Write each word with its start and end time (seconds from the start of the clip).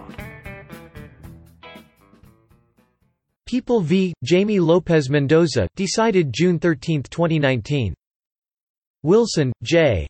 People 3.46 3.80
v. 3.80 4.12
Jamie 4.22 4.60
Lopez 4.60 5.08
Mendoza, 5.08 5.66
decided 5.76 6.34
June 6.34 6.58
13, 6.58 7.04
2019. 7.04 7.94
Wilson, 9.04 9.52
J. 9.62 10.06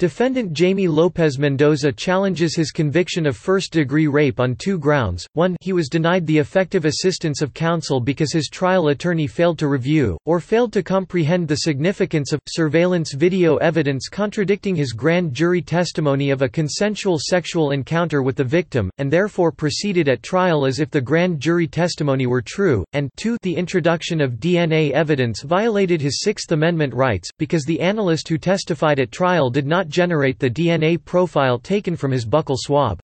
Defendant 0.00 0.52
Jamie 0.52 0.88
Lopez 0.88 1.38
Mendoza 1.38 1.92
challenges 1.92 2.56
his 2.56 2.72
conviction 2.72 3.26
of 3.26 3.36
first-degree 3.36 4.08
rape 4.08 4.40
on 4.40 4.56
two 4.56 4.76
grounds, 4.76 5.24
one 5.34 5.56
he 5.60 5.72
was 5.72 5.88
denied 5.88 6.26
the 6.26 6.36
effective 6.36 6.84
assistance 6.84 7.40
of 7.40 7.54
counsel 7.54 8.00
because 8.00 8.32
his 8.32 8.48
trial 8.48 8.88
attorney 8.88 9.28
failed 9.28 9.56
to 9.56 9.68
review, 9.68 10.18
or 10.24 10.40
failed 10.40 10.72
to 10.72 10.82
comprehend 10.82 11.46
the 11.46 11.58
significance 11.58 12.32
of, 12.32 12.40
surveillance 12.48 13.14
video 13.14 13.54
evidence 13.58 14.08
contradicting 14.08 14.74
his 14.74 14.92
grand 14.92 15.32
jury 15.32 15.62
testimony 15.62 16.30
of 16.30 16.42
a 16.42 16.48
consensual 16.48 17.16
sexual 17.20 17.70
encounter 17.70 18.20
with 18.20 18.34
the 18.34 18.42
victim, 18.42 18.90
and 18.98 19.12
therefore 19.12 19.52
proceeded 19.52 20.08
at 20.08 20.24
trial 20.24 20.66
as 20.66 20.80
if 20.80 20.90
the 20.90 21.00
grand 21.00 21.38
jury 21.38 21.68
testimony 21.68 22.26
were 22.26 22.42
true, 22.42 22.84
and 22.94 23.12
two 23.16 23.36
the 23.42 23.54
introduction 23.54 24.20
of 24.20 24.40
DNA 24.40 24.90
evidence 24.90 25.42
violated 25.42 26.00
his 26.00 26.20
Sixth 26.20 26.50
Amendment 26.50 26.92
rights, 26.92 27.30
because 27.38 27.62
the 27.62 27.80
analyst 27.80 28.26
who 28.26 28.38
testified 28.38 28.98
at 28.98 29.12
trial 29.12 29.50
did 29.50 29.68
not 29.68 29.83
generate 29.88 30.38
the 30.38 30.50
DNA 30.50 31.02
profile 31.04 31.58
taken 31.58 31.96
from 31.96 32.10
his 32.10 32.26
buccal 32.26 32.56
swab. 32.58 33.00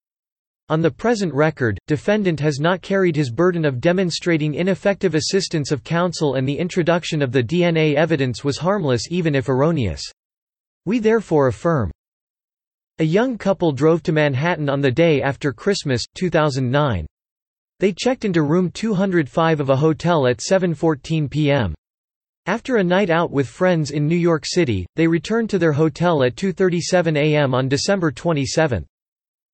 On 0.69 0.81
the 0.81 0.91
present 0.91 1.35
record, 1.35 1.79
defendant 1.89 2.39
has 2.39 2.61
not 2.61 2.81
carried 2.81 3.17
his 3.17 3.31
burden 3.31 3.65
of 3.65 3.81
demonstrating 3.81 4.55
ineffective 4.55 5.17
assistance 5.17 5.73
of 5.73 5.83
counsel 5.83 6.35
and 6.35 6.49
the 6.49 6.59
introduction 6.59 7.23
of 7.23 7.33
the 7.33 7.43
DNA 7.43 7.95
evidence 7.95 8.45
was 8.45 8.59
harmless 8.59 9.03
even 9.11 9.35
if 9.35 9.49
erroneous. 9.49 10.03
We 10.87 11.01
therefore 11.01 11.49
affirm. 11.49 11.91
A 13.01 13.05
young 13.05 13.37
couple 13.37 13.73
drove 13.73 14.03
to 14.05 14.13
Manhattan 14.13 14.69
on 14.69 14.81
the 14.81 14.91
day 14.91 15.23
after 15.23 15.53
Christmas, 15.53 16.05
2009. 16.15 17.07
They 17.81 17.93
checked 17.93 18.25
into 18.25 18.43
room 18.43 18.71
205 18.71 19.61
of 19.61 19.71
a 19.71 19.77
hotel 19.77 20.27
at 20.27 20.39
7.14 20.39 21.31
p.m. 21.31 21.75
After 22.47 22.77
a 22.77 22.85
night 22.85 23.11
out 23.11 23.31
with 23.31 23.47
friends 23.47 23.91
in 23.91 24.09
New 24.09 24.17
York 24.17 24.45
City, 24.47 24.87
they 24.97 25.07
returned 25.07 25.51
to 25.51 25.59
their 25.59 25.73
hotel 25.73 26.23
at 26.23 26.37
2.37 26.37 27.17
am 27.17 27.55
on 27.55 27.69
December 27.69 28.11
27. 28.11 28.87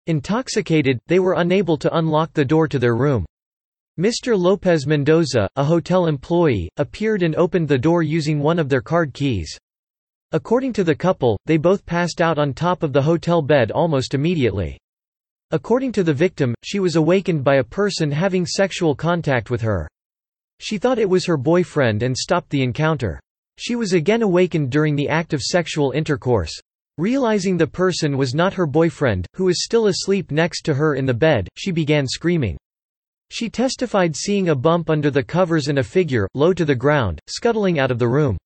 Intoxicated, 0.06 0.98
they 1.09 1.19
were 1.19 1.34
unable 1.39 1.77
to 1.77 1.97
unlock 1.97 2.33
the 2.33 2.45
door 2.45 2.69
to 2.69 2.78
their 2.78 2.95
room. 2.95 3.27
Mr. 3.98 4.39
Lopez 4.39 4.87
Mendoza, 4.87 5.48
a 5.56 5.65
hotel 5.65 6.06
employee, 6.06 6.69
appeared 6.77 7.23
and 7.23 7.34
opened 7.34 7.67
the 7.67 7.78
door 7.78 8.03
using 8.03 8.39
one 8.39 8.59
of 8.59 8.69
their 8.69 8.83
card 8.83 9.12
keys. 9.12 9.59
According 10.33 10.73
to 10.75 10.84
the 10.84 10.95
couple, 10.95 11.39
they 11.47 11.56
both 11.56 11.87
passed 11.87 12.21
out 12.21 12.39
on 12.39 12.53
top 12.53 12.83
of 12.83 12.93
the 12.93 13.03
hotel 13.03 13.43
bed 13.43 13.71
almost 13.71 14.15
immediately. 14.15 14.78
According 15.50 15.93
to 15.93 16.05
the 16.05 16.15
victim, 16.15 16.55
she 16.62 16.78
was 16.78 16.97
awakened 16.97 17.43
by 17.43 17.56
a 17.56 17.65
person 17.65 18.11
having 18.12 18.45
sexual 18.45 18.95
contact 18.95 19.50
with 19.50 19.62
her. 19.62 19.89
She 20.59 20.79
thought 20.79 20.99
it 20.99 21.09
was 21.09 21.27
her 21.27 21.37
boyfriend 21.37 22.03
and 22.03 22.17
stopped 22.17 22.51
the 22.51 22.62
encounter. 22.62 23.21
She 23.59 23.77
was 23.77 23.93
again 23.93 24.23
awakened 24.23 24.71
during 24.71 24.97
the 24.97 25.09
act 25.09 25.33
of 25.33 25.43
sexual 25.43 25.93
intercourse. 25.93 26.53
Realizing 26.99 27.57
the 27.57 27.67
person 27.67 28.17
was 28.17 28.35
not 28.35 28.55
her 28.55 28.67
boyfriend, 28.67 29.27
who 29.34 29.45
was 29.45 29.65
still 29.65 29.87
asleep 29.87 30.31
next 30.31 30.62
to 30.62 30.75
her 30.75 30.95
in 30.95 31.05
the 31.05 31.15
bed, 31.15 31.49
she 31.57 31.71
began 31.71 32.07
screaming. 32.07 32.57
She 33.31 33.51
testified 33.51 34.17
seeing 34.17 34.49
a 34.49 34.55
bump 34.55 34.89
under 34.89 35.11
the 35.11 35.22
covers 35.22 35.69
and 35.69 35.78
a 35.78 35.84
figure, 35.84 36.28
low 36.34 36.53
to 36.53 36.65
the 36.65 36.75
ground, 36.75 37.21
scuttling 37.28 37.78
out 37.78 37.91
of 37.91 37.99
the 37.99 38.09
room. 38.09 38.38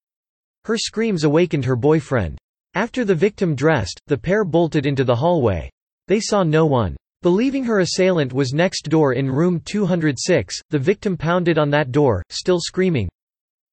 Her 0.65 0.77
screams 0.77 1.25
awakened 1.25 1.65
her 1.65 1.77
boyfriend. 1.77 2.39
After 2.75 3.05
the 3.05 3.15
victim 3.15 3.55
dressed, 3.55 4.01
the 4.07 4.19
pair 4.19 4.45
bolted 4.45 4.87
into 4.87 5.05
the 5.05 5.17
hallway. 5.17 5.71
They 6.09 6.21
saw 6.21 6.43
no 6.43 6.67
one. 6.67 6.97
Believing 7.23 7.65
her 7.65 7.81
assailant 7.81 8.33
was 8.33 8.55
next 8.55 8.89
door 8.89 9.13
in 9.13 9.31
room 9.31 9.61
206, 9.67 10.59
the 10.71 10.79
victim 10.79 11.19
pounded 11.19 11.59
on 11.59 11.69
that 11.69 11.93
door, 11.93 12.23
still 12.31 12.59
screaming. 12.59 13.11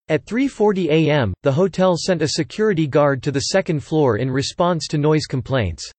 At 0.09 0.25
3.40 0.25 0.89
am, 0.89 1.33
the 1.43 1.51
hotel 1.53 1.95
sent 1.97 2.21
a 2.21 2.27
security 2.27 2.87
guard 2.87 3.23
to 3.23 3.31
the 3.31 3.39
second 3.51 3.81
floor 3.81 4.17
in 4.17 4.29
response 4.29 4.87
to 4.87 4.97
noise 4.97 5.25
complaints. 5.25 5.89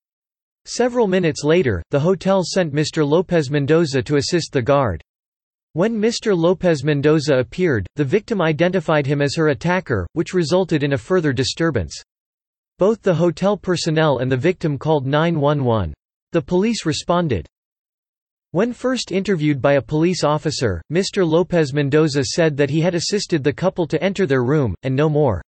Several 0.67 1.07
minutes 1.07 1.43
later, 1.43 1.83
the 1.91 2.01
hotel 2.01 2.43
sent 2.45 2.75
Mr. 2.75 3.07
Lopez 3.07 3.51
Mendoza 3.51 4.03
to 4.03 4.17
assist 4.17 4.53
the 4.53 4.61
guard. 4.61 5.03
When 5.73 5.99
Mr. 5.99 6.37
Lopez 6.37 6.85
Mendoza 6.85 7.39
appeared, 7.39 7.87
the 7.97 8.05
victim 8.05 8.43
identified 8.43 9.07
him 9.07 9.23
as 9.23 9.35
her 9.37 9.49
attacker, 9.49 10.07
which 10.13 10.35
resulted 10.35 10.83
in 10.83 10.93
a 10.93 10.99
further 10.99 11.33
disturbance. 11.33 12.03
Both 12.79 13.01
the 13.01 13.15
hotel 13.15 13.57
personnel 13.57 14.19
and 14.19 14.31
the 14.31 14.37
victim 14.37 14.77
called 14.77 15.07
911. 15.07 15.95
The 16.33 16.43
police 16.43 16.85
responded. 16.85 17.47
When 18.53 18.73
first 18.73 19.13
interviewed 19.13 19.61
by 19.61 19.75
a 19.75 19.83
police 19.83 20.25
officer, 20.25 20.83
Mr. 20.93 21.27
Lopez 21.27 21.75
Mendoza 21.75 22.25
said 22.25 22.57
that 22.57 22.71
he 22.71 22.81
had 22.81 22.95
assisted 22.95 23.45
the 23.45 23.53
couple 23.53 23.87
to 23.87 24.03
enter 24.03 24.27
their 24.27 24.45
room, 24.45 24.75
and 24.83 24.97
no 24.97 25.09
more. 25.09 25.43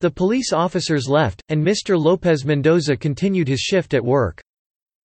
The 0.00 0.10
police 0.10 0.52
officers 0.52 1.08
left, 1.08 1.40
and 1.48 1.64
Mr. 1.64 1.98
Lopez 1.98 2.44
Mendoza 2.44 2.96
continued 2.96 3.48
his 3.48 3.60
shift 3.60 3.94
at 3.94 4.04
work. 4.04 4.42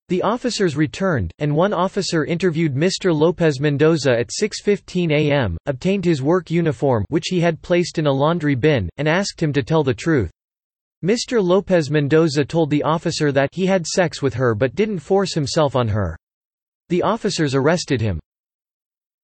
The 0.10 0.24
officers 0.24 0.76
returned, 0.76 1.32
and 1.38 1.56
one 1.56 1.72
officer 1.72 2.26
interviewed 2.26 2.74
Mr. 2.74 3.14
Lopez 3.16 3.60
Mendoza 3.60 4.12
at 4.12 4.32
6.15 4.42 5.12
am, 5.12 5.56
obtained 5.68 6.04
his 6.04 6.24
work 6.24 6.50
uniform 6.50 7.06
which 7.10 7.28
he 7.28 7.40
had 7.40 7.62
placed 7.62 8.00
in 8.00 8.08
a 8.08 8.12
laundry 8.12 8.56
bin, 8.56 8.90
and 8.98 9.08
asked 9.08 9.42
him 9.42 9.54
to 9.54 9.62
tell 9.62 9.84
the 9.84 9.94
truth. 9.94 10.32
Mr. 11.04 11.42
Lopez 11.42 11.90
Mendoza 11.90 12.44
told 12.44 12.70
the 12.70 12.84
officer 12.84 13.32
that 13.32 13.50
he 13.54 13.66
had 13.66 13.88
sex 13.88 14.22
with 14.22 14.34
her 14.34 14.54
but 14.54 14.76
didn't 14.76 15.00
force 15.00 15.34
himself 15.34 15.76
on 15.76 15.88
her. 15.88 16.18
The 16.90 17.04
officers 17.04 17.56
arrested 17.56 18.02
him. 18.02 18.20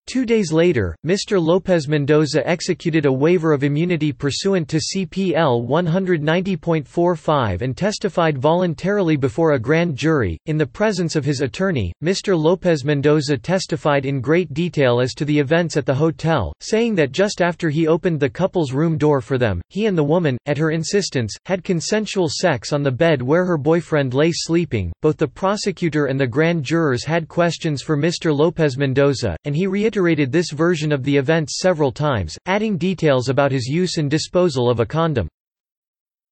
Two 0.07 0.23
days 0.23 0.53
later, 0.53 0.95
Mr. 1.03 1.43
Lopez 1.43 1.87
Mendoza 1.87 2.47
executed 2.47 3.07
a 3.07 3.11
waiver 3.11 3.53
of 3.53 3.63
immunity 3.63 4.11
pursuant 4.11 4.69
to 4.69 4.77
CPL 4.77 5.67
190.45 5.67 7.61
and 7.63 7.75
testified 7.75 8.37
voluntarily 8.37 9.15
before 9.15 9.53
a 9.53 9.59
grand 9.59 9.95
jury. 9.95 10.37
In 10.45 10.57
the 10.57 10.65
presence 10.65 11.15
of 11.15 11.25
his 11.25 11.41
attorney, 11.41 11.91
Mr. 12.03 12.37
Lopez 12.37 12.85
Mendoza 12.85 13.35
testified 13.35 14.05
in 14.05 14.21
great 14.21 14.53
detail 14.53 14.99
as 15.01 15.15
to 15.15 15.25
the 15.25 15.39
events 15.39 15.75
at 15.75 15.87
the 15.87 15.95
hotel, 15.95 16.53
saying 16.61 16.93
that 16.93 17.11
just 17.11 17.41
after 17.41 17.71
he 17.71 17.87
opened 17.87 18.19
the 18.19 18.29
couple's 18.29 18.73
room 18.73 18.99
door 18.99 19.21
for 19.21 19.39
them, 19.39 19.59
he 19.69 19.87
and 19.87 19.97
the 19.97 20.03
woman, 20.03 20.37
at 20.45 20.59
her 20.59 20.69
insistence, 20.69 21.35
had 21.45 21.63
consensual 21.63 22.29
sex 22.29 22.73
on 22.73 22.83
the 22.83 22.91
bed 22.91 23.23
where 23.23 23.43
her 23.43 23.57
boyfriend 23.57 24.13
lay 24.13 24.31
sleeping. 24.31 24.93
Both 25.01 25.17
the 25.17 25.27
prosecutor 25.27 26.05
and 26.05 26.19
the 26.19 26.27
grand 26.27 26.63
jurors 26.63 27.03
had 27.03 27.27
questions 27.27 27.81
for 27.81 27.97
Mr. 27.97 28.37
Lopez 28.37 28.77
Mendoza, 28.77 29.35
and 29.45 29.55
he 29.55 29.65
reiterated 29.65 29.94
reiterated 29.95 30.29
this 30.29 30.51
version 30.51 30.91
of 30.91 31.03
the 31.03 31.15
events 31.15 31.59
several 31.61 31.89
times, 31.89 32.37
adding 32.47 32.77
details 32.77 33.29
about 33.29 33.51
his 33.51 33.65
use 33.65 33.97
and 33.97 34.11
disposal 34.11 34.69
of 34.69 34.81
a 34.81 34.85
condom. 34.85 35.27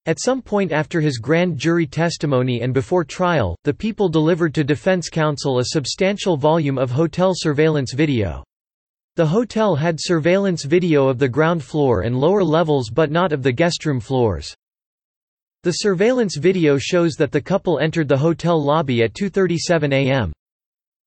At 0.06 0.19
some 0.19 0.41
point 0.41 0.74
after 0.74 1.00
his 1.00 1.18
grand 1.18 1.57
jury 1.57 1.88
testimony 1.88 2.62
and 2.62 2.74
before 2.74 3.06
trial, 3.06 3.56
the 3.63 3.74
people 3.74 4.09
delivered 4.09 4.53
to 4.56 4.66
defense 4.66 5.07
counsel 5.07 5.59
a 5.59 5.66
substantial 5.66 6.35
volume 6.35 6.78
of 6.78 6.91
hotel 6.91 7.31
surveillance 7.34 7.94
video. 7.94 8.44
The 9.16 9.28
hotel 9.28 9.75
had 9.75 9.95
surveillance 9.97 10.66
video 10.66 11.07
of 11.07 11.18
the 11.18 11.30
ground 11.30 11.63
floor 11.63 12.01
and 12.01 12.19
lower 12.19 12.44
levels 12.44 12.90
but 12.90 13.12
not 13.12 13.31
of 13.31 13.44
the 13.44 13.53
guestroom 13.53 14.01
floors. 14.01 14.53
The 15.63 15.72
surveillance 15.72 16.35
video 16.35 16.77
shows 16.77 17.13
that 17.13 17.31
the 17.31 17.42
couple 17.42 17.80
entered 17.80 18.10
the 18.10 18.18
hotel 18.18 18.62
lobby 18.62 19.04
at 19.04 19.13
2.37 19.13 19.94
am. 19.94 20.33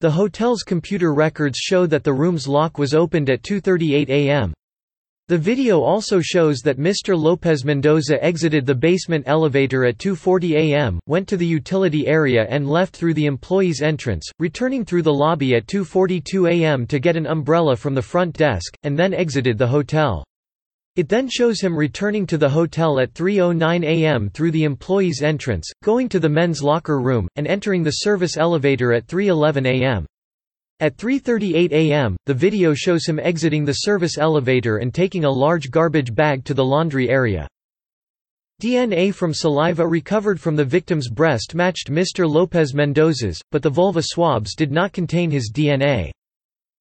The 0.00 0.10
hotel's 0.10 0.62
computer 0.62 1.14
records 1.14 1.58
show 1.58 1.86
that 1.86 2.04
the 2.04 2.12
room's 2.12 2.46
lock 2.46 2.76
was 2.76 2.92
opened 2.92 3.30
at 3.30 3.42
2.38 3.42 4.10
am. 4.10 4.52
The 5.28 5.38
video 5.38 5.80
also 5.80 6.20
shows 6.20 6.58
that 6.60 6.78
Mr. 6.78 7.18
Lopez 7.18 7.64
Mendoza 7.64 8.22
exited 8.22 8.66
the 8.66 8.74
basement 8.74 9.24
elevator 9.26 9.86
at 9.86 9.96
2.40 9.96 10.72
am, 10.72 11.00
went 11.06 11.26
to 11.28 11.38
the 11.38 11.46
utility 11.46 12.06
area 12.06 12.46
and 12.50 12.68
left 12.68 12.94
through 12.94 13.14
the 13.14 13.24
employee's 13.24 13.80
entrance, 13.80 14.30
returning 14.38 14.84
through 14.84 15.02
the 15.02 15.12
lobby 15.12 15.54
at 15.54 15.66
2.42 15.66 16.52
am 16.60 16.86
to 16.88 16.98
get 16.98 17.16
an 17.16 17.26
umbrella 17.26 17.74
from 17.74 17.94
the 17.94 18.02
front 18.02 18.36
desk, 18.36 18.76
and 18.82 18.98
then 18.98 19.14
exited 19.14 19.56
the 19.56 19.66
hotel. 19.66 20.24
It 20.96 21.10
then 21.10 21.28
shows 21.28 21.60
him 21.60 21.76
returning 21.76 22.26
to 22.28 22.38
the 22.38 22.48
hotel 22.48 22.98
at 23.00 23.12
3.09 23.12 23.84
am 23.84 24.30
through 24.30 24.50
the 24.50 24.64
employee's 24.64 25.22
entrance, 25.22 25.70
going 25.84 26.08
to 26.08 26.18
the 26.18 26.30
men's 26.30 26.62
locker 26.62 27.00
room, 27.00 27.28
and 27.36 27.46
entering 27.46 27.82
the 27.82 27.98
service 28.02 28.38
elevator 28.38 28.94
at 28.94 29.06
3.11 29.06 29.66
am. 29.82 30.06
At 30.80 30.96
3.38 30.96 31.72
am, 31.90 32.16
the 32.24 32.32
video 32.32 32.72
shows 32.72 33.06
him 33.06 33.18
exiting 33.18 33.66
the 33.66 33.72
service 33.74 34.16
elevator 34.16 34.78
and 34.78 34.94
taking 34.94 35.24
a 35.24 35.30
large 35.30 35.70
garbage 35.70 36.14
bag 36.14 36.44
to 36.46 36.54
the 36.54 36.64
laundry 36.64 37.10
area. 37.10 37.46
DNA 38.62 39.14
from 39.14 39.34
saliva 39.34 39.86
recovered 39.86 40.40
from 40.40 40.56
the 40.56 40.64
victim's 40.64 41.10
breast 41.10 41.54
matched 41.54 41.90
Mr. 41.90 42.26
Lopez 42.26 42.72
Mendoza's, 42.72 43.38
but 43.52 43.62
the 43.62 43.68
vulva 43.68 44.02
swabs 44.02 44.54
did 44.54 44.72
not 44.72 44.94
contain 44.94 45.30
his 45.30 45.52
DNA. 45.54 46.10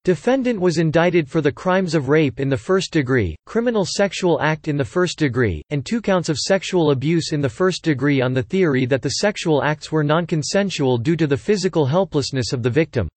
Defendant 0.06 0.62
was 0.62 0.78
indicted 0.78 1.28
for 1.28 1.42
the 1.42 1.52
crimes 1.52 1.96
of 1.96 2.10
rape 2.10 2.40
in 2.40 2.48
the 2.48 2.56
first 2.56 2.94
degree, 2.94 3.36
criminal 3.48 3.88
sexual 3.88 4.40
act 4.40 4.68
in 4.68 4.78
the 4.78 4.86
first 4.86 5.18
degree, 5.18 5.63
and 5.72 5.84
two 5.84 6.00
counts 6.00 6.30
of 6.30 6.38
sexual 6.38 6.92
abuse 6.92 7.34
in 7.34 7.42
the 7.42 7.50
first 7.50 7.84
degree 7.84 8.22
on 8.22 8.31
the 8.31 8.44
theory 8.44 8.86
that 8.86 9.02
the 9.02 9.16
sexual 9.18 9.63
acts 9.63 9.92
were 9.92 10.04
non-consensual 10.04 11.00
due 11.00 11.16
to 11.16 11.25
the 11.25 11.36
physical 11.36 11.88
helplessness 11.88 12.54
of 12.54 12.62
the 12.62 12.69
victim. 12.69 13.10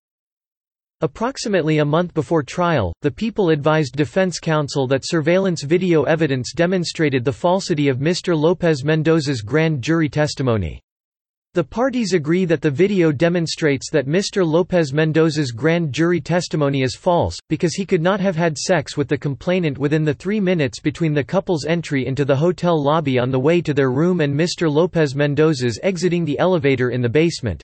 Approximately 1.03 1.77
a 1.77 1.85
month 1.85 2.15
before 2.15 2.43
trial, 2.43 2.95
the 3.03 3.11
People 3.11 3.51
advised 3.51 3.95
defense 3.95 4.39
counsel 4.39 4.87
that 4.87 5.07
surveillance 5.07 5.65
video 5.65 6.05
evidence 6.05 6.55
demonstrated 6.55 7.23
the 7.23 7.31
falsity 7.31 7.89
of 7.89 7.99
Mr. 7.99 8.35
Lopez 8.35 8.83
Mendoza's 8.83 9.43
grand 9.43 9.83
jury 9.83 10.09
testimony. 10.09 10.81
The 11.55 11.65
parties 11.65 12.13
agree 12.13 12.45
that 12.45 12.61
the 12.61 12.71
video 12.71 13.11
demonstrates 13.11 13.91
that 13.91 14.07
Mr. 14.07 14.47
Lopez 14.47 14.93
Mendoza's 14.93 15.51
grand 15.51 15.95
jury 15.95 16.21
testimony 16.21 16.83
is 16.83 16.95
false, 16.95 17.39
because 17.49 17.73
he 17.73 17.87
could 17.87 18.03
not 18.03 18.21
have 18.21 18.37
had 18.37 18.59
sex 18.59 18.99
with 18.99 19.09
the 19.09 19.17
complainant 19.17 19.79
within 19.79 20.05
the 20.05 20.13
three 20.13 20.41
minutes 20.41 20.79
between 20.79 21.15
the 21.15 21.25
couple's 21.25 21.65
entry 21.65 22.07
into 22.07 22.27
the 22.27 22.37
hotel 22.37 22.81
lobby 22.81 23.19
on 23.19 23.31
the 23.31 23.41
way 23.41 23.63
to 23.63 23.73
their 23.73 23.91
room 23.91 24.21
and 24.21 24.39
Mr. 24.39 24.71
Lopez 24.71 25.15
Mendoza's 25.15 25.81
exiting 25.83 26.27
the 26.27 26.39
elevator 26.39 26.91
in 26.91 27.01
the 27.01 27.09
basement. 27.09 27.63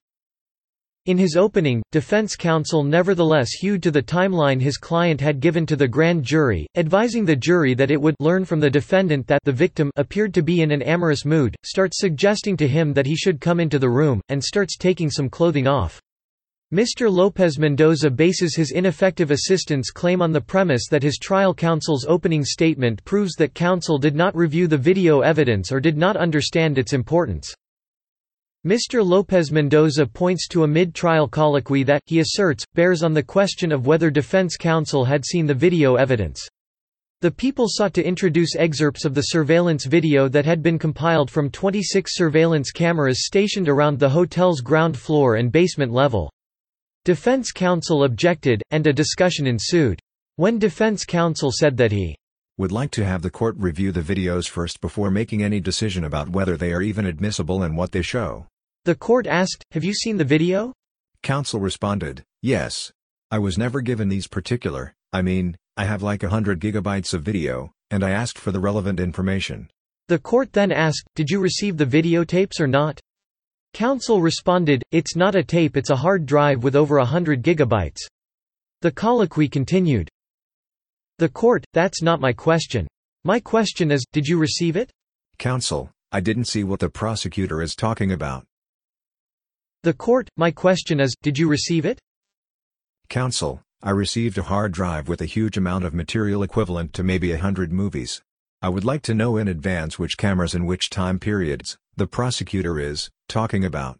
In 1.06 1.19
his 1.19 1.37
opening, 1.37 1.83
defense 1.93 2.35
counsel 2.35 2.83
nevertheless 2.83 3.51
hewed 3.53 3.83
to 3.83 3.91
the 3.91 4.03
timeline 4.03 4.59
his 4.59 4.79
client 4.79 5.21
had 5.21 5.39
given 5.39 5.67
to 5.67 5.77
the 5.77 5.87
grand 5.87 6.25
jury, 6.25 6.67
advising 6.77 7.27
the 7.27 7.37
jury 7.37 7.75
that 7.75 7.91
it 7.91 8.01
would 8.01 8.15
learn 8.21 8.47
from 8.47 8.59
the 8.59 8.71
defendant 8.71 9.27
that 9.27 9.43
the 9.45 9.53
victim 9.53 9.91
appeared 9.97 10.33
to 10.33 10.43
be 10.43 10.62
in 10.62 10.71
an 10.71 10.81
amorous 10.81 11.27
mood, 11.27 11.55
starts 11.62 12.01
suggesting 12.01 12.56
to 12.56 12.67
him 12.67 12.95
that 12.95 13.05
he 13.05 13.15
should 13.15 13.39
come 13.39 13.61
into 13.61 13.79
the 13.79 13.91
room, 13.91 14.19
and 14.31 14.43
starts 14.43 14.79
taking 14.79 15.11
some 15.11 15.29
clothing 15.29 15.67
off. 15.67 16.01
Mr. 16.73 17.12
Lopez 17.12 17.59
Mendoza 17.59 18.09
bases 18.09 18.56
his 18.56 18.71
ineffective 18.71 19.31
assistance 19.31 19.91
claim 19.91 20.23
on 20.23 20.33
the 20.33 20.41
premise 20.41 20.89
that 20.89 21.03
his 21.03 21.19
trial 21.19 21.53
counsel's 21.53 22.06
opening 22.06 22.47
statement 22.47 23.05
proves 23.05 23.35
that 23.35 23.53
counsel 23.53 23.99
did 23.99 24.17
not 24.17 24.35
review 24.35 24.67
the 24.67 24.79
video 24.79 25.21
evidence 25.21 25.71
or 25.71 25.81
did 25.81 25.99
not 25.99 26.17
understand 26.17 26.79
its 26.79 26.95
importance. 26.95 27.55
Mr. 28.66 29.05
Lopez 29.05 29.52
Mendoza 29.52 30.06
points 30.06 30.49
to 30.49 30.64
a 30.64 30.66
mid-trial 30.66 31.28
colloquy 31.28 31.82
that, 31.82 32.00
he 32.06 32.20
asserts, 32.20 32.64
bears 32.72 33.02
on 33.02 33.12
the 33.12 33.22
question 33.22 33.70
of 33.70 33.87
whether 33.87 34.11
defense 34.11 34.56
counsel 34.56 35.05
had 35.05 35.22
seen 35.22 35.44
the 35.44 35.52
video 35.52 35.96
evidence. 35.96 36.49
The 37.20 37.31
people 37.31 37.66
sought 37.69 37.93
to 37.93 38.02
introduce 38.02 38.56
excerpts 38.56 39.05
of 39.05 39.12
the 39.12 39.20
surveillance 39.20 39.84
video 39.84 40.28
that 40.28 40.46
had 40.46 40.62
been 40.62 40.78
compiled 40.78 41.31
from 41.31 41.50
26 41.50 42.16
surveillance 42.16 42.70
cameras 42.70 43.26
stationed 43.26 43.69
around 43.69 43.99
the 43.99 44.08
hotel's 44.08 44.62
ground 44.62 44.99
floor 44.99 45.34
and 45.34 45.52
basement 45.52 45.93
level. 45.93 46.32
Defense 47.05 47.52
counsel 47.52 48.05
objected, 48.05 48.62
and 48.70 48.87
a 48.87 48.94
discussion 48.94 49.46
ensued. 49.46 50.00
When 50.37 50.58
defense 50.58 51.05
counsel 51.05 51.52
said 51.52 51.76
that 51.76 51.93
he 51.93 52.17
would 52.56 52.72
like 52.72 52.93
to 52.93 53.05
have 53.05 53.20
the 53.20 53.31
court 53.31 53.56
review 53.58 53.93
the 53.93 54.00
videos 54.00 54.49
first 54.49 54.81
before 54.81 55.10
making 55.10 55.43
any 55.43 55.60
decision 55.60 56.05
about 56.05 56.31
whether 56.31 56.56
they 56.56 56.72
are 56.72 56.81
even 56.81 57.05
admissible 57.05 57.62
and 57.62 57.76
what 57.76 57.93
they 57.93 58.00
show. 58.00 58.46
The 58.84 58.94
court 58.94 59.26
asked, 59.26 59.64
have 59.70 59.82
you 59.82 59.94
seen 59.94 60.19
the 60.19 60.25
video? 60.25 60.75
Counsel 61.22 61.58
responded, 61.58 62.22
yes. 62.42 62.92
I 63.31 63.38
was 63.38 63.56
never 63.56 63.81
given 63.81 64.10
these 64.10 64.26
particular, 64.26 64.92
I 65.10 65.22
mean, 65.22 65.56
I 65.78 65.86
have 65.86 66.02
like 66.02 66.22
a 66.22 66.28
hundred 66.28 66.60
gigabytes 66.60 67.14
of 67.14 67.22
video, 67.22 67.72
and 67.90 68.04
I 68.04 68.10
asked 68.10 68.38
for 68.38 68.52
the 68.52 68.60
relevant 68.60 69.00
information. 69.00 69.70
The 70.08 70.19
court 70.19 70.52
then 70.52 70.70
asked, 70.70 71.06
did 71.14 71.31
you 71.31 71.40
receive 71.40 71.78
the 71.78 71.86
videotapes 71.86 72.60
or 72.60 72.66
not? 72.66 73.00
Counsel 73.72 74.20
responded, 74.20 74.82
it's 74.92 75.16
not 75.16 75.34
a 75.34 75.42
tape 75.42 75.78
it's 75.78 75.88
a 75.88 75.96
hard 75.96 76.26
drive 76.26 76.62
with 76.62 76.76
over 76.76 76.98
a 76.98 77.06
hundred 77.06 77.42
gigabytes. 77.42 78.00
The 78.82 78.92
colloquy 78.92 79.48
continued. 79.48 80.10
The 81.16 81.31
court, 81.31 81.64
that's 81.72 82.02
not 82.02 82.20
my 82.20 82.34
question. 82.34 82.86
My 83.25 83.40
question 83.40 83.90
is, 83.90 84.04
did 84.12 84.26
you 84.26 84.38
receive 84.38 84.76
it? 84.76 84.90
Counsel, 85.38 85.90
I 86.12 86.20
didn't 86.20 86.48
see 86.48 86.64
what 86.64 86.81
the 86.81 86.90
prosecutor 86.90 87.62
is 87.62 87.75
talking 87.75 88.12
about. 88.12 88.44
The 89.84 89.92
court, 89.92 90.31
my 90.38 90.50
question 90.50 90.98
is, 90.98 91.14
did 91.20 91.38
you 91.38 91.46
receive 91.46 91.84
it? 91.84 91.98
Counsel, 93.10 93.60
I 93.82 93.90
received 93.90 94.38
a 94.38 94.42
hard 94.42 94.72
drive 94.72 95.10
with 95.10 95.20
a 95.20 95.26
huge 95.26 95.58
amount 95.58 95.84
of 95.84 95.92
material 95.92 96.42
equivalent 96.42 96.94
to 96.94 97.02
maybe 97.02 97.32
a 97.32 97.38
hundred 97.38 97.70
movies. 97.70 98.22
I 98.62 98.70
would 98.70 98.86
like 98.86 99.02
to 99.02 99.12
know 99.12 99.36
in 99.36 99.46
advance 99.46 99.98
which 99.98 100.16
cameras 100.16 100.54
and 100.54 100.66
which 100.66 100.88
time 100.88 101.19
periods, 101.19 101.76
the 101.98 102.06
prosecutor 102.06 102.81
is, 102.81 103.10
talking 103.28 103.66
about. 103.66 103.98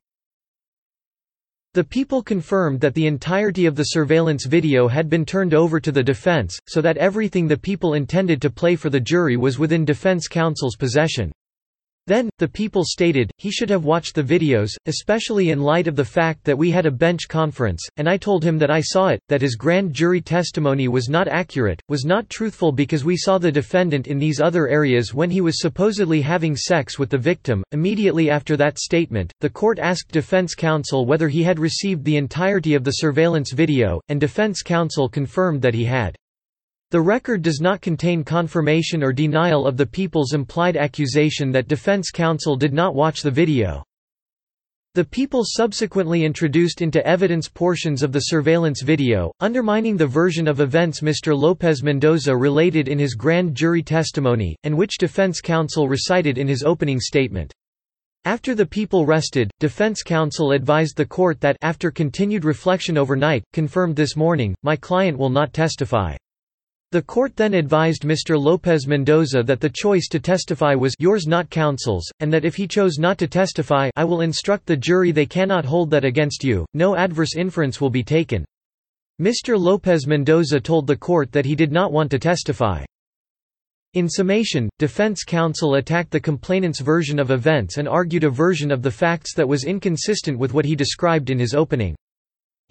The 1.75 1.84
people 1.84 2.22
confirmed 2.22 2.81
that 2.81 2.94
the 2.94 3.06
entirety 3.06 3.66
of 3.66 3.76
the 3.76 3.84
surveillance 3.84 4.46
video 4.46 4.88
had 4.88 5.10
been 5.10 5.26
turned 5.26 5.52
over 5.52 5.81
to 5.81 5.92
the 5.92 6.02
defense, 6.02 6.58
so 6.66 6.81
that 6.81 6.96
everything 6.96 7.46
the 7.46 7.58
people 7.58 7.92
intended 7.92 8.40
to 8.40 8.48
play 8.48 8.75
for 8.75 8.88
the 8.88 9.00
jury 9.00 9.36
was 9.36 9.58
within 9.58 9.84
defense 9.84 10.28
counsel's 10.28 10.76
possession. 10.76 11.31
Then, 12.06 12.29
the 12.39 12.49
people 12.49 12.85
stated, 12.85 13.31
he 13.39 13.51
should 13.51 13.71
have 13.71 13.85
watched 13.85 14.15
the 14.15 14.23
videos, 14.23 14.73
especially 14.85 15.51
in 15.51 15.61
light 15.61 15.87
of 15.87 15.97
the 15.97 16.05
fact 16.05 16.45
that 16.45 16.59
we 16.59 16.71
had 16.71 16.85
a 16.85 16.91
bench 16.91 17.29
conference, 17.29 17.83
and 17.97 18.06
I 18.06 18.19
told 18.19 18.45
him 18.45 18.59
that 18.59 18.71
I 18.71 18.83
saw 18.83 19.09
it, 19.09 19.21
that 19.29 19.41
his 19.41 19.56
grand 19.56 19.95
jury 19.95 20.21
testimony 20.21 20.87
was 20.87 21.09
not 21.09 21.29
accurate, 21.29 21.81
was 21.89 22.05
not 22.05 22.29
truthful 22.29 22.73
because 22.73 23.06
we 23.06 23.17
saw 23.17 23.39
the 23.39 23.51
defendant 23.51 24.06
in 24.06 24.19
these 24.19 24.41
other 24.41 24.69
areas 24.69 25.15
when 25.15 25.31
he 25.31 25.41
was 25.41 25.61
supposedly 25.61 26.21
having 26.21 26.56
sex 26.56 26.99
with 26.99 27.09
the 27.09 27.17
victim. 27.17 27.65
Immediately 27.73 28.29
after 28.29 28.56
that 28.59 28.79
statement, 28.79 29.33
the 29.41 29.49
court 29.49 29.79
asked 29.79 30.12
defense 30.12 30.55
counsel 30.55 31.06
whether 31.06 31.29
he 31.29 31.43
had 31.43 31.59
received 31.59 32.05
the 32.05 32.19
entirety 32.19 32.75
of 32.75 32.85
the 32.85 32.93
surveillance 32.93 33.53
video, 33.53 34.01
and 34.09 34.21
defense 34.21 34.62
counsel 34.62 35.09
confirmed 35.09 35.62
that 35.62 35.75
he 35.75 35.85
had. 35.85 36.17
The 36.94 37.00
record 37.00 37.43
does 37.43 37.61
not 37.61 37.81
contain 37.81 38.23
confirmation 38.23 39.02
or 39.02 39.12
denial 39.12 39.67
of 39.67 39.76
the 39.76 39.85
people's 39.85 40.32
implied 40.32 40.76
accusation 40.76 41.50
that 41.50 41.67
defense 41.67 42.12
counsel 42.12 42.55
did 42.55 42.73
not 42.73 42.94
watch 42.94 43.20
the 43.20 43.32
video. 43.32 43.82
The 44.94 45.05
people 45.05 45.43
subsequently 45.44 46.25
introduced 46.25 46.82
into 46.82 47.05
evidence 47.05 47.49
portions 47.49 48.05
of 48.05 48.12
the 48.12 48.20
surveillance 48.31 48.81
video, 48.81 49.32
undermining 49.41 49.96
the 49.96 50.06
version 50.06 50.46
of 50.46 50.61
events 50.61 51.00
Mr. 51.00 51.37
Lopez 51.37 51.82
Mendoza 51.82 52.37
related 52.37 52.87
in 52.87 53.00
his 53.00 53.14
grand 53.14 53.56
jury 53.56 53.82
testimony, 53.82 54.55
and 54.62 54.79
which 54.79 54.96
defense 54.96 55.41
counsel 55.41 55.88
recited 55.88 56.38
in 56.38 56.46
his 56.46 56.62
opening 56.62 57.00
statement. 57.00 57.52
After 58.25 58.55
the 58.55 58.67
people 58.67 59.05
rested, 59.05 59.50
defense 59.58 60.05
counsel 60.05 60.53
advised 60.53 60.96
the 60.96 61.05
court 61.05 61.41
that 61.41 61.56
after 61.60 61.91
continued 61.91 62.44
reflection 62.44 62.96
overnight, 62.96 63.43
confirmed 63.53 63.96
this 63.96 64.15
morning, 64.15 64.55
my 64.63 64.77
client 64.77 65.19
will 65.19 65.29
not 65.29 65.53
testify. 65.53 66.15
The 66.94 67.03
court 67.03 67.34
then 67.34 67.55
advised 67.55 68.03
Mr. 68.03 68.41
Lopez 68.41 68.86
Mendoza 68.86 69.43
that 69.43 69.58
the 69.58 69.69
choice 69.69 70.06
to 70.10 70.20
testify 70.20 70.77
was 70.77 70.94
yours 71.01 71.27
not 71.27 71.51
counsel's, 71.51 72.08
and 72.20 72.32
that 72.32 72.44
if 72.44 72.55
he 72.55 72.69
chose 72.69 73.01
not 73.01 73.19
to 73.19 73.27
testify 73.27 73.91
I 73.96 74.05
will 74.05 74.20
instruct 74.20 74.65
the 74.65 74.77
jury 74.77 75.10
they 75.10 75.27
cannot 75.27 75.65
hold 75.65 75.91
that 75.91 76.05
against 76.05 76.44
you, 76.44 76.65
no 76.72 76.94
adverse 76.94 77.34
inference 77.34 77.81
will 77.81 77.91
be 77.91 78.05
taken. 78.05 78.44
Mr. 79.20 79.58
Lopez 79.58 80.06
Mendoza 80.06 80.60
told 80.60 80.86
the 80.86 80.94
court 80.94 81.32
that 81.32 81.44
he 81.44 81.56
did 81.56 81.72
not 81.72 81.91
want 81.91 82.13
to 82.13 82.19
testify. 82.20 82.84
In 83.94 84.08
summation, 84.08 84.70
defense 84.79 85.24
counsel 85.24 85.74
attacked 85.74 86.13
the 86.13 86.20
complainant's 86.20 86.79
version 86.79 87.19
of 87.19 87.32
events 87.32 87.79
and 87.79 87.89
argued 87.89 88.22
a 88.22 88.31
version 88.31 88.70
of 88.70 88.82
the 88.82 88.91
facts 88.93 89.34
that 89.34 89.48
was 89.48 89.65
inconsistent 89.65 90.39
with 90.39 90.55
what 90.55 90.65
he 90.65 90.77
described 90.77 91.31
in 91.31 91.41
his 91.41 91.55
opening. 91.55 91.96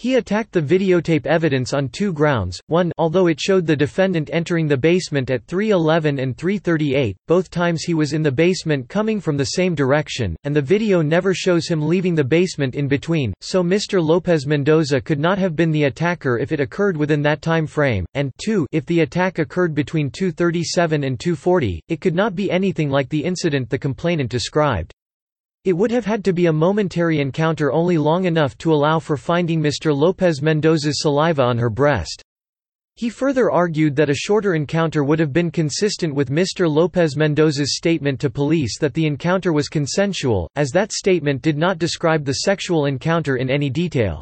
He 0.03 0.15
attacked 0.15 0.51
the 0.51 0.61
videotape 0.61 1.25
evidence 1.25 1.71
on 1.71 1.87
two 1.87 2.11
grounds, 2.11 2.59
one 2.67 2.91
although 2.97 3.27
it 3.27 3.39
showed 3.39 3.65
the 3.65 3.75
defendant 3.75 4.29
entering 4.33 4.67
the 4.67 4.75
basement 4.75 5.29
at 5.29 5.47
3.11 5.47 6.21
and 6.21 6.35
3.38, 6.35 7.15
both 7.27 7.49
times 7.49 7.83
he 7.83 7.93
was 7.93 8.11
in 8.11 8.21
the 8.21 8.31
basement 8.31 8.89
coming 8.89 9.21
from 9.21 9.37
the 9.37 9.45
same 9.45 9.75
direction, 9.75 10.35
and 10.43 10.53
the 10.53 10.61
video 10.61 11.01
never 11.01 11.33
shows 11.33 11.69
him 11.69 11.87
leaving 11.87 12.15
the 12.15 12.23
basement 12.23 12.75
in 12.75 12.87
between, 12.87 13.33
so 13.39 13.63
Mr. 13.63 14.03
Lopez 14.03 14.45
Mendoza 14.45 14.99
could 14.99 15.19
not 15.19 15.37
have 15.37 15.55
been 15.55 15.71
the 15.71 15.85
attacker 15.85 16.37
if 16.37 16.51
it 16.51 16.59
occurred 16.59 16.97
within 16.97 17.21
that 17.21 17.41
time 17.41 17.65
frame, 17.65 18.05
and 18.13 18.31
two, 18.43 18.67
if 18.73 18.85
the 18.87 19.01
attack 19.01 19.39
occurred 19.39 19.73
between 19.73 20.11
2.37 20.11 21.05
and 21.05 21.17
2.40, 21.17 21.79
it 21.87 22.01
could 22.01 22.15
not 22.15 22.35
be 22.35 22.51
anything 22.51 22.89
like 22.89 23.07
the 23.07 23.23
incident 23.23 23.69
the 23.69 23.79
complainant 23.79 24.29
described. 24.29 24.93
It 25.65 25.77
would 25.77 25.91
have 25.91 26.03
had 26.03 26.25
to 26.25 26.33
be 26.33 26.47
a 26.47 26.53
momentary 26.53 27.21
encounter 27.21 27.71
only 27.71 27.97
long 27.97 28.25
enough 28.25 28.57
to 28.57 28.73
allow 28.73 28.99
for 28.99 29.15
finding 29.15 29.61
Mr. 29.61 29.95
Lopez 29.95 30.41
Mendoza's 30.41 31.01
saliva 31.01 31.41
on 31.41 31.57
her 31.57 31.69
breast. 31.69 32.21
He 32.95 33.09
further 33.09 33.49
argued 33.49 33.95
that 33.95 34.09
a 34.09 34.13
shorter 34.13 34.55
encounter 34.55 35.05
would 35.05 35.19
have 35.19 35.31
been 35.31 35.49
consistent 35.49 36.13
with 36.13 36.29
Mr. 36.29 36.69
Lopez 36.69 37.15
Mendoza's 37.15 37.77
statement 37.77 38.19
to 38.19 38.29
police 38.29 38.77
that 38.77 38.93
the 38.93 39.05
encounter 39.05 39.53
was 39.53 39.69
consensual, 39.69 40.49
as 40.57 40.69
that 40.71 40.91
statement 40.91 41.41
did 41.41 41.57
not 41.57 41.79
describe 41.79 42.25
the 42.25 42.33
sexual 42.33 42.85
encounter 42.85 43.37
in 43.37 43.49
any 43.49 43.69
detail. 43.69 44.21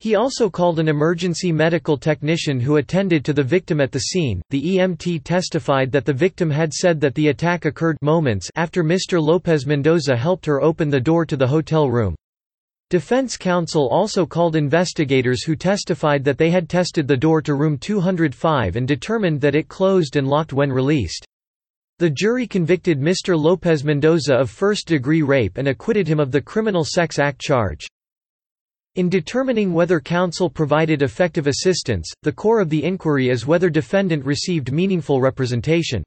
He 0.00 0.14
also 0.14 0.48
called 0.48 0.78
an 0.78 0.86
emergency 0.86 1.50
medical 1.50 1.98
technician 1.98 2.60
who 2.60 2.76
attended 2.76 3.24
to 3.24 3.32
the 3.32 3.42
victim 3.42 3.80
at 3.80 3.90
the 3.90 3.98
scene. 3.98 4.40
The 4.50 4.76
EMT 4.76 5.24
testified 5.24 5.90
that 5.90 6.04
the 6.04 6.12
victim 6.12 6.50
had 6.50 6.72
said 6.72 7.00
that 7.00 7.16
the 7.16 7.28
attack 7.28 7.64
occurred 7.64 7.96
moments 8.00 8.48
after 8.54 8.84
Mr. 8.84 9.20
Lopez 9.20 9.66
Mendoza 9.66 10.16
helped 10.16 10.46
her 10.46 10.62
open 10.62 10.88
the 10.88 11.00
door 11.00 11.26
to 11.26 11.36
the 11.36 11.48
hotel 11.48 11.90
room. 11.90 12.14
Defense 12.90 13.36
counsel 13.36 13.88
also 13.90 14.24
called 14.24 14.54
investigators 14.54 15.42
who 15.42 15.56
testified 15.56 16.22
that 16.22 16.38
they 16.38 16.50
had 16.50 16.68
tested 16.68 17.08
the 17.08 17.16
door 17.16 17.42
to 17.42 17.54
room 17.54 17.76
205 17.76 18.76
and 18.76 18.86
determined 18.86 19.40
that 19.40 19.56
it 19.56 19.66
closed 19.66 20.14
and 20.14 20.28
locked 20.28 20.52
when 20.52 20.70
released. 20.70 21.26
The 21.98 22.08
jury 22.08 22.46
convicted 22.46 23.00
Mr. 23.00 23.36
Lopez 23.36 23.82
Mendoza 23.82 24.36
of 24.36 24.48
first-degree 24.48 25.22
rape 25.22 25.58
and 25.58 25.66
acquitted 25.66 26.06
him 26.06 26.20
of 26.20 26.30
the 26.30 26.40
Criminal 26.40 26.84
Sex 26.84 27.18
Act 27.18 27.40
charge. 27.40 27.88
In 28.98 29.08
determining 29.08 29.72
whether 29.72 30.00
counsel 30.00 30.50
provided 30.50 31.02
effective 31.02 31.46
assistance, 31.46 32.12
the 32.24 32.32
core 32.32 32.58
of 32.58 32.68
the 32.68 32.82
inquiry 32.82 33.28
is 33.28 33.46
whether 33.46 33.70
defendant 33.70 34.24
received 34.24 34.72
meaningful 34.72 35.20
representation. 35.20 36.02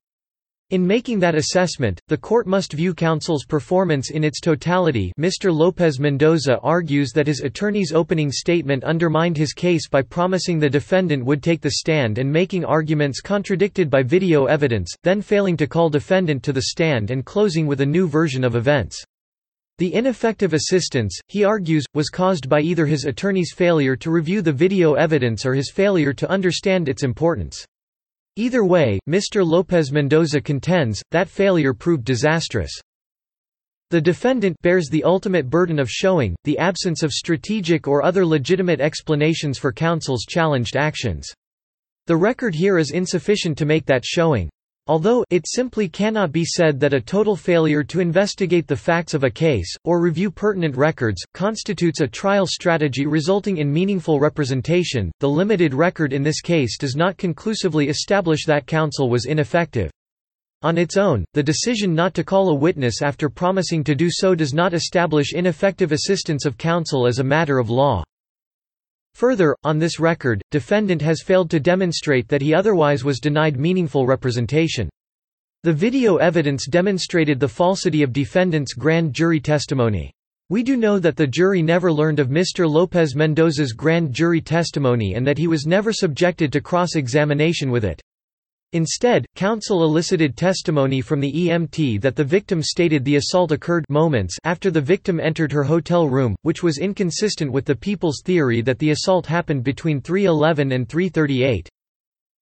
In 0.72 0.86
making 0.86 1.20
that 1.20 1.34
assessment, 1.34 2.02
the 2.10 2.18
court 2.18 2.48
must 2.48 2.74
view 2.74 2.94
counsel's 2.94 3.46
performance 3.46 4.12
in 4.12 4.26
its 4.26 4.42
totality 4.42 5.14
Mr. 5.18 5.56
Lopez 5.56 6.02
Mendoza 6.02 6.60
argues 6.60 7.14
that 7.14 7.28
his 7.28 7.40
attorney's 7.40 7.94
opening 7.94 8.30
statement 8.30 8.84
undermined 8.84 9.38
his 9.38 9.54
case 9.54 9.88
by 9.88 10.02
promising 10.02 10.60
the 10.60 10.70
defendant 10.70 11.24
would 11.24 11.42
take 11.42 11.62
the 11.62 11.72
stand 11.72 12.18
and 12.18 12.30
making 12.30 12.66
arguments 12.66 13.22
contradicted 13.22 13.90
by 13.90 14.04
video 14.04 14.48
evidence, 14.48 14.94
then 15.04 15.22
failing 15.22 15.56
to 15.56 15.66
call 15.66 15.90
defendant 15.90 16.44
to 16.44 16.52
the 16.52 16.64
stand 16.64 17.10
and 17.10 17.26
closing 17.26 17.68
with 17.68 17.80
a 17.80 17.86
new 17.86 18.06
version 18.06 18.44
of 18.44 18.58
events. 18.58 19.02
The 19.82 19.96
ineffective 19.96 20.54
assistance, 20.54 21.20
he 21.28 21.44
argues, 21.44 21.86
was 21.96 22.12
caused 22.12 22.48
by 22.48 22.62
either 22.62 22.86
his 22.86 23.06
attorney's 23.06 23.52
failure 23.52 23.96
to 23.96 24.12
review 24.12 24.44
the 24.44 24.54
video 24.54 24.94
evidence 24.94 25.44
or 25.44 25.56
his 25.56 25.72
failure 25.72 26.14
to 26.14 26.30
understand 26.30 26.88
its 26.88 27.02
importance. 27.02 27.66
Either 28.36 28.64
way, 28.64 29.00
Mr. 29.10 29.44
Lopez 29.44 29.92
Mendoza 29.92 30.40
contends, 30.40 31.02
that 31.10 31.28
failure 31.28 31.74
proved 31.74 32.06
disastrous. 32.06 32.80
The 33.90 34.00
defendant 34.00 34.56
bears 34.62 34.88
the 34.88 35.04
ultimate 35.04 35.50
burden 35.50 35.80
of 35.80 35.90
showing, 35.90 36.36
the 36.44 36.60
absence 36.60 37.02
of 37.02 37.12
strategic 37.12 37.88
or 37.88 38.06
other 38.06 38.24
legitimate 38.24 38.82
explanations 38.82 39.58
for 39.58 39.74
counsel's 39.74 40.26
challenged 40.30 40.78
actions. 40.78 41.28
The 42.06 42.18
record 42.18 42.54
here 42.54 42.78
is 42.78 42.92
insufficient 42.92 43.58
to 43.58 43.66
make 43.66 43.88
that 43.88 44.06
showing. 44.06 44.48
Although, 44.92 45.24
it 45.30 45.46
simply 45.48 45.88
cannot 45.88 46.34
be 46.34 46.44
said 46.44 46.78
that 46.82 46.94
a 46.94 47.00
total 47.00 47.38
failure 47.38 47.82
to 47.82 48.02
investigate 48.02 48.68
the 48.68 48.76
facts 48.76 49.14
of 49.14 49.24
a 49.24 49.30
case, 49.30 49.74
or 49.86 50.02
review 50.02 50.30
pertinent 50.30 50.76
records, 50.76 51.24
constitutes 51.34 52.02
a 52.02 52.08
trial 52.10 52.46
strategy 52.46 53.06
resulting 53.06 53.60
in 53.60 53.72
meaningful 53.72 54.20
representation, 54.20 55.10
the 55.22 55.30
limited 55.30 55.74
record 55.74 56.12
in 56.12 56.24
this 56.24 56.42
case 56.42 56.78
does 56.78 56.98
not 56.98 57.16
conclusively 57.16 57.88
establish 57.88 58.44
that 58.46 58.68
counsel 58.68 59.10
was 59.10 59.28
ineffective. 59.28 59.92
On 60.62 60.78
its 60.78 60.98
own, 60.98 61.24
the 61.36 61.42
decision 61.42 61.96
not 61.96 62.14
to 62.16 62.26
call 62.26 62.50
a 62.50 62.54
witness 62.54 63.02
after 63.02 63.30
promising 63.30 63.86
to 63.86 63.96
do 63.96 64.10
so 64.12 64.36
does 64.36 64.54
not 64.54 64.74
establish 64.74 65.32
ineffective 65.34 65.94
assistance 65.94 66.46
of 66.46 66.58
counsel 66.58 67.08
as 67.08 67.20
a 67.20 67.24
matter 67.24 67.60
of 67.60 67.70
law. 67.70 68.04
Further, 69.16 69.56
on 69.64 69.78
this 69.78 70.00
record, 70.00 70.42
defendant 70.52 71.02
has 71.02 71.22
failed 71.22 71.50
to 71.52 71.60
demonstrate 71.60 72.28
that 72.28 72.42
he 72.42 72.54
otherwise 72.54 73.04
was 73.04 73.20
denied 73.20 73.60
meaningful 73.60 74.06
representation. 74.06 74.90
The 75.64 75.74
video 75.74 76.18
evidence 76.18 76.66
demonstrated 76.68 77.40
the 77.40 77.48
falsity 77.48 78.02
of 78.02 78.14
defendant's 78.14 78.74
grand 78.74 79.14
jury 79.14 79.40
testimony. 79.40 80.12
We 80.50 80.64
do 80.64 80.76
know 80.76 81.00
that 81.00 81.16
the 81.16 81.28
jury 81.28 81.62
never 81.62 81.94
learned 81.94 82.20
of 82.20 82.30
Mr. 82.30 82.70
Lopez 82.70 83.16
Mendoza's 83.16 83.74
grand 83.74 84.12
jury 84.12 84.42
testimony 84.42 85.14
and 85.14 85.26
that 85.26 85.38
he 85.38 85.48
was 85.48 85.66
never 85.66 85.94
subjected 85.94 86.52
to 86.54 86.62
cross-examination 86.62 87.72
with 87.72 87.86
it. 87.86 88.02
Instead, 88.74 89.26
counsel 89.36 89.84
elicited 89.84 90.38
testimony 90.38 91.02
from 91.02 91.20
the 91.20 91.32
EMT 91.32 92.00
that 92.00 92.16
the 92.16 92.24
victim 92.24 92.64
stated 92.64 93.04
the 93.04 93.18
assault 93.18 93.52
occurred 93.52 93.84
moments 93.90 94.38
after 94.46 94.72
the 94.72 94.80
victim 94.80 95.20
entered 95.20 95.52
her 95.52 95.64
hotel 95.64 96.08
room, 96.08 96.36
which 96.44 96.64
was 96.64 96.78
inconsistent 96.78 97.52
with 97.52 97.66
the 97.66 97.76
people's 97.76 98.22
theory 98.24 98.62
that 98.62 98.80
the 98.80 98.92
assault 98.92 99.26
happened 99.26 99.64
between 99.64 100.00
3.11 100.02 100.74
and 100.74 100.88
3.38. 100.88 101.68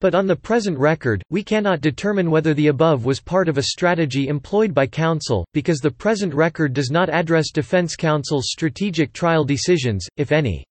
But 0.02 0.16
on 0.16 0.28
the 0.28 0.36
present 0.36 0.78
record, 0.78 1.22
we 1.30 1.44
cannot 1.44 1.82
determine 1.82 2.32
whether 2.32 2.54
the 2.54 2.68
above 2.68 3.04
was 3.04 3.20
part 3.20 3.50
of 3.50 3.58
a 3.58 3.64
strategy 3.64 4.28
employed 4.28 4.74
by 4.74 4.88
counsel, 4.88 5.46
because 5.54 5.80
the 5.80 5.92
present 5.92 6.34
record 6.34 6.74
does 6.74 6.90
not 6.90 7.10
address 7.10 7.52
defense 7.52 7.96
counsel's 7.98 8.52
strategic 8.52 9.12
trial 9.14 9.44
decisions, 9.44 10.08
if 10.16 10.32
any. 10.32 10.64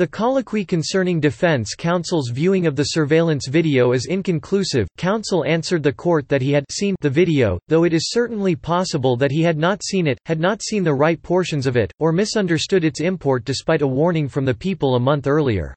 The 0.00 0.06
colloquy 0.06 0.64
concerning 0.64 1.20
defense 1.20 1.74
counsel's 1.74 2.30
viewing 2.30 2.66
of 2.66 2.74
the 2.74 2.84
surveillance 2.84 3.46
video 3.46 3.92
is 3.92 4.06
inconclusive. 4.06 4.88
Counsel 4.96 5.44
answered 5.44 5.82
the 5.82 5.92
court 5.92 6.26
that 6.30 6.40
he 6.40 6.52
had 6.52 6.64
seen 6.70 6.96
the 7.02 7.10
video, 7.10 7.58
though 7.68 7.84
it 7.84 7.92
is 7.92 8.10
certainly 8.10 8.56
possible 8.56 9.14
that 9.18 9.30
he 9.30 9.42
had 9.42 9.58
not 9.58 9.84
seen 9.84 10.06
it, 10.06 10.18
had 10.24 10.40
not 10.40 10.62
seen 10.62 10.84
the 10.84 10.94
right 10.94 11.20
portions 11.22 11.66
of 11.66 11.76
it, 11.76 11.92
or 11.98 12.12
misunderstood 12.12 12.82
its 12.82 13.02
import 13.02 13.44
despite 13.44 13.82
a 13.82 13.86
warning 13.86 14.26
from 14.26 14.46
the 14.46 14.54
people 14.54 14.94
a 14.94 14.98
month 14.98 15.26
earlier. 15.26 15.74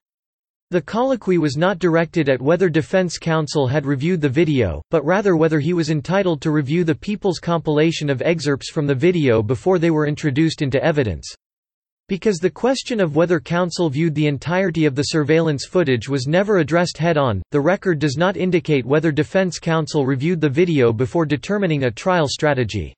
The 0.72 0.82
colloquy 0.82 1.38
was 1.38 1.58
not 1.58 1.80
directed 1.80 2.30
at 2.30 2.42
whether 2.42 2.70
defense 2.70 3.18
counsel 3.18 3.68
had 3.68 3.86
reviewed 3.86 4.22
the 4.22 4.30
video, 4.30 4.82
but 4.90 5.04
rather 5.04 5.36
whether 5.36 5.60
he 5.60 5.74
was 5.74 5.90
entitled 5.90 6.42
to 6.44 6.52
review 6.52 6.86
the 6.86 6.96
people's 6.96 7.40
compilation 7.40 8.10
of 8.10 8.22
excerpts 8.22 8.72
from 8.72 8.88
the 8.88 8.96
video 8.96 9.44
before 9.44 9.80
they 9.80 9.92
were 9.92 10.08
introduced 10.08 10.62
into 10.62 10.82
evidence. 10.82 11.36
Because 12.14 12.38
the 12.38 12.48
question 12.48 13.00
of 13.02 13.16
whether 13.16 13.40
counsel 13.40 13.90
viewed 13.90 14.14
the 14.14 14.28
entirety 14.28 14.86
of 14.86 14.94
the 14.94 15.02
surveillance 15.02 15.66
footage 15.66 16.08
was 16.08 16.28
never 16.28 16.60
addressed 16.60 16.96
head-on, 16.96 17.42
the 17.50 17.60
record 17.60 17.98
does 17.98 18.18
not 18.18 18.38
indicate 18.38 18.86
whether 18.86 19.12
defense 19.12 19.58
counsel 19.58 20.06
reviewed 20.06 20.40
the 20.40 20.48
video 20.48 20.94
before 20.94 21.26
determining 21.26 21.86
a 21.86 21.92
trial 21.92 22.28
strategy. 22.28 22.94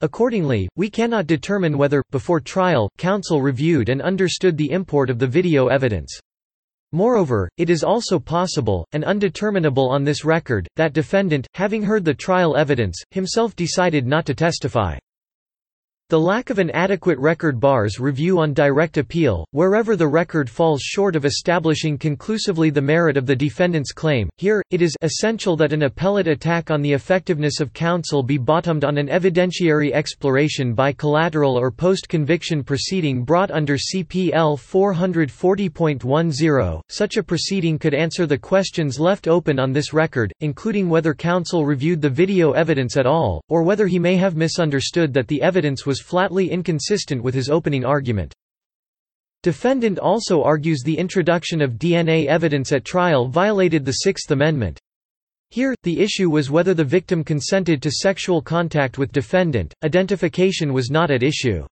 Accordingly, 0.00 0.66
we 0.76 0.88
cannot 0.88 1.26
determine 1.26 1.76
whether, 1.76 2.02
before 2.10 2.40
trial, 2.40 2.88
counsel 2.96 3.42
reviewed 3.42 3.90
and 3.90 4.00
understood 4.00 4.56
the 4.56 4.70
import 4.70 5.10
of 5.10 5.18
the 5.18 5.26
video 5.26 5.66
evidence. 5.66 6.18
Moreover, 6.92 7.50
it 7.58 7.68
is 7.68 7.84
also 7.84 8.18
possible, 8.18 8.86
and 8.92 9.04
undeterminable 9.04 9.90
on 9.90 10.04
this 10.04 10.24
record, 10.24 10.66
that 10.76 10.94
defendant, 10.94 11.46
having 11.52 11.82
heard 11.82 12.02
the 12.02 12.14
trial 12.14 12.56
evidence, 12.56 12.98
himself 13.10 13.54
decided 13.54 14.06
not 14.06 14.24
to 14.24 14.32
testify. 14.32 14.96
The 16.10 16.18
lack 16.18 16.48
of 16.48 16.58
an 16.58 16.70
adequate 16.70 17.18
record 17.18 17.60
bars 17.60 18.00
review 18.00 18.38
on 18.38 18.54
direct 18.54 18.96
appeal, 18.96 19.44
wherever 19.50 19.94
the 19.94 20.08
record 20.08 20.48
falls 20.48 20.80
short 20.80 21.14
of 21.14 21.26
establishing 21.26 21.98
conclusively 21.98 22.70
the 22.70 22.80
merit 22.80 23.18
of 23.18 23.26
the 23.26 23.36
defendant's 23.36 23.92
claim. 23.92 24.30
Here, 24.38 24.62
it 24.70 24.80
is 24.80 24.96
essential 25.02 25.54
that 25.58 25.74
an 25.74 25.82
appellate 25.82 26.26
attack 26.26 26.70
on 26.70 26.80
the 26.80 26.94
effectiveness 26.94 27.60
of 27.60 27.74
counsel 27.74 28.22
be 28.22 28.38
bottomed 28.38 28.86
on 28.86 28.96
an 28.96 29.08
evidentiary 29.08 29.92
exploration 29.92 30.72
by 30.72 30.94
collateral 30.94 31.58
or 31.58 31.70
post-conviction 31.70 32.64
proceeding 32.64 33.22
brought 33.22 33.50
under 33.50 33.76
CPL 33.76 34.58
440.10. 34.58 36.80
Such 36.88 37.18
a 37.18 37.22
proceeding 37.22 37.78
could 37.78 37.92
answer 37.92 38.24
the 38.24 38.38
questions 38.38 38.98
left 38.98 39.28
open 39.28 39.58
on 39.58 39.74
this 39.74 39.92
record, 39.92 40.32
including 40.40 40.88
whether 40.88 41.12
counsel 41.12 41.66
reviewed 41.66 42.00
the 42.00 42.08
video 42.08 42.52
evidence 42.52 42.96
at 42.96 43.04
all, 43.04 43.42
or 43.50 43.62
whether 43.62 43.86
he 43.86 43.98
may 43.98 44.16
have 44.16 44.36
misunderstood 44.36 45.12
that 45.12 45.28
the 45.28 45.42
evidence 45.42 45.84
was 45.84 45.97
was 45.98 46.06
flatly 46.06 46.50
inconsistent 46.50 47.22
with 47.22 47.34
his 47.34 47.50
opening 47.50 47.84
argument. 47.84 48.32
Defendant 49.42 49.98
also 49.98 50.42
argues 50.42 50.82
the 50.82 50.96
introduction 50.96 51.60
of 51.60 51.74
DNA 51.78 52.26
evidence 52.26 52.72
at 52.72 52.84
trial 52.84 53.26
violated 53.26 53.84
the 53.84 54.04
Sixth 54.04 54.30
Amendment. 54.30 54.78
Here, 55.50 55.74
the 55.82 56.00
issue 56.00 56.30
was 56.30 56.50
whether 56.50 56.74
the 56.74 56.84
victim 56.84 57.24
consented 57.24 57.82
to 57.82 57.90
sexual 57.90 58.40
contact 58.40 58.98
with 58.98 59.12
defendant, 59.12 59.74
identification 59.82 60.72
was 60.72 60.90
not 60.90 61.10
at 61.10 61.22
issue. 61.22 61.66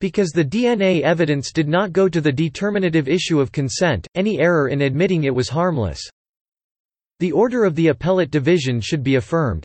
Because 0.00 0.30
the 0.30 0.44
DNA 0.44 1.02
evidence 1.02 1.50
did 1.50 1.68
not 1.68 1.92
go 1.92 2.08
to 2.08 2.20
the 2.20 2.30
determinative 2.30 3.08
issue 3.08 3.40
of 3.40 3.50
consent, 3.50 4.06
any 4.14 4.38
error 4.38 4.68
in 4.68 4.82
admitting 4.82 5.24
it 5.24 5.34
was 5.34 5.48
harmless. 5.48 6.00
The 7.18 7.32
order 7.32 7.64
of 7.64 7.74
the 7.74 7.88
appellate 7.88 8.30
division 8.30 8.80
should 8.80 9.02
be 9.02 9.16
affirmed. 9.16 9.64